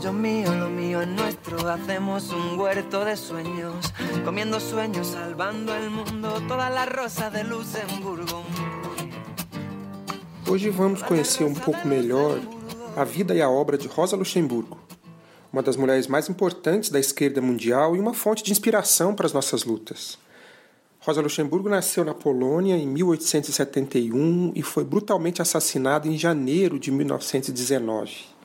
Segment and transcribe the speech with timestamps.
[0.00, 1.68] tuyo mío, lo mío es nuestro.
[1.68, 3.92] Hacemos un huerto de sueños,
[4.24, 6.40] comiendo sueños, salvando el mundo.
[6.48, 8.42] Toda la rosa de Luxemburgo.
[10.48, 12.40] Hoje vamos conhecer um pouco melhor
[12.96, 14.78] a vida e a obra de Rosa Luxemburgo,
[15.52, 19.32] uma das mulheres mais importantes da esquerda mundial e uma fonte de inspiração para as
[19.32, 20.18] nossas lutas.
[21.00, 28.39] Rosa Luxemburgo nasceu na Polônia em 1871 e foi brutalmente assassinada em janeiro de 1919.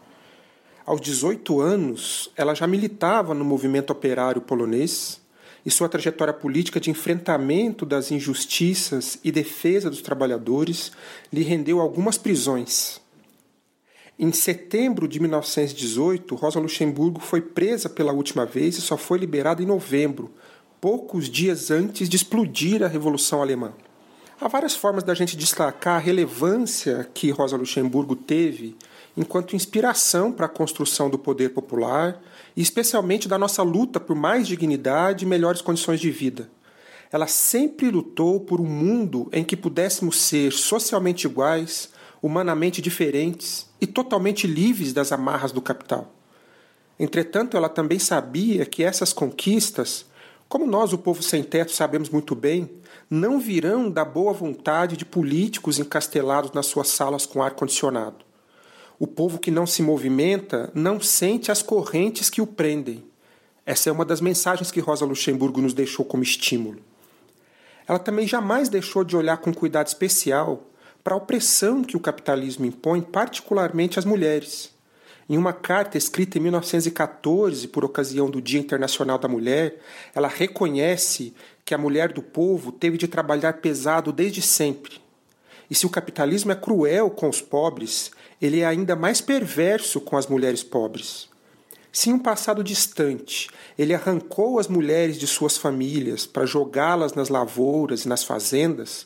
[0.86, 5.20] Aos 18 anos, ela já militava no movimento operário polonês
[5.66, 10.92] e sua trajetória política de enfrentamento das injustiças e defesa dos trabalhadores
[11.34, 13.02] lhe rendeu algumas prisões.
[14.20, 19.64] Em setembro de 1918, Rosa Luxemburgo foi presa pela última vez e só foi liberada
[19.64, 20.32] em novembro,
[20.80, 23.74] poucos dias antes de explodir a Revolução Alemã.
[24.40, 28.76] Há várias formas da gente destacar a relevância que Rosa Luxemburgo teve
[29.18, 32.22] enquanto inspiração para a construção do poder popular
[32.56, 36.50] e especialmente da nossa luta por mais dignidade e melhores condições de vida.
[37.12, 41.90] Ela sempre lutou por um mundo em que pudéssemos ser socialmente iguais,
[42.22, 46.14] humanamente diferentes e totalmente livres das amarras do capital.
[47.00, 50.06] Entretanto, ela também sabia que essas conquistas
[50.48, 52.70] como nós, o povo sem teto, sabemos muito bem,
[53.10, 58.18] não virão da boa vontade de políticos encastelados nas suas salas com ar-condicionado.
[58.98, 63.04] O povo que não se movimenta não sente as correntes que o prendem.
[63.66, 66.80] Essa é uma das mensagens que Rosa Luxemburgo nos deixou como estímulo.
[67.88, 70.64] Ela também jamais deixou de olhar com cuidado especial
[71.04, 74.74] para a opressão que o capitalismo impõe, particularmente às mulheres.
[75.28, 79.80] Em uma carta escrita em 1914, por ocasião do Dia Internacional da Mulher,
[80.14, 85.05] ela reconhece que a mulher do povo teve de trabalhar pesado desde sempre.
[85.70, 90.18] E se o capitalismo é cruel com os pobres, ele é ainda mais perverso com
[90.18, 91.30] as mulheres pobres.
[91.92, 97.30] Se em um passado distante ele arrancou as mulheres de suas famílias para jogá-las nas
[97.30, 99.06] lavouras e nas fazendas,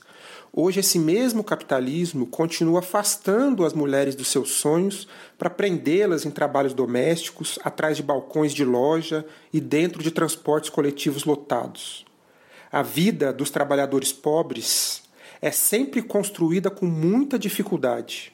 [0.51, 5.07] Hoje, esse mesmo capitalismo continua afastando as mulheres dos seus sonhos
[5.37, 9.23] para prendê-las em trabalhos domésticos, atrás de balcões de loja
[9.53, 12.03] e dentro de transportes coletivos lotados.
[12.71, 15.03] A vida dos trabalhadores pobres
[15.41, 18.33] é sempre construída com muita dificuldade.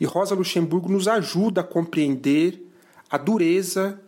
[0.00, 2.62] E Rosa Luxemburgo nos ajuda a compreender
[3.08, 4.00] a dureza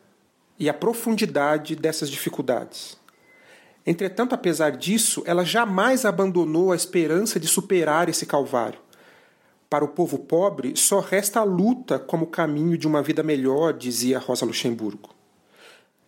[0.58, 2.98] e a profundidade dessas dificuldades.
[3.86, 8.80] Entretanto, apesar disso, ela jamais abandonou a esperança de superar esse calvário.
[9.70, 14.18] Para o povo pobre, só resta a luta como caminho de uma vida melhor, dizia
[14.18, 15.10] Rosa Luxemburgo.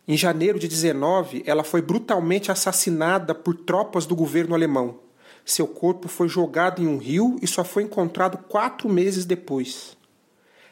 [0.06, 4.98] Em janeiro de 19, ela foi brutalmente assassinada por tropas do governo alemão.
[5.44, 9.96] Seu corpo foi jogado em um rio e só foi encontrado quatro meses depois.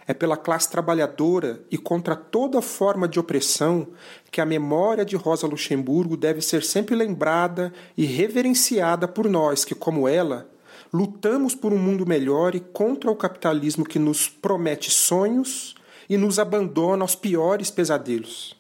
[0.06, 3.88] É pela classe trabalhadora e contra toda forma de opressão
[4.30, 9.74] que a memória de Rosa Luxemburgo deve ser sempre lembrada e reverenciada por nós que,
[9.74, 10.48] como ela,
[10.92, 15.74] lutamos por um mundo melhor e contra o capitalismo que nos promete sonhos
[16.08, 18.57] e nos abandona aos piores pesadelos.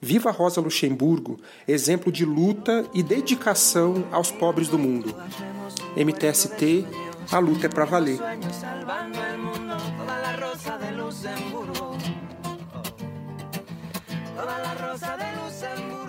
[0.00, 5.12] Viva Rosa Luxemburgo, exemplo de luta e dedicação aos pobres do mundo.
[5.96, 6.86] MTST,
[7.32, 8.18] a luta é para valer.
[14.36, 16.07] Toda la rosa de Luxemburgo.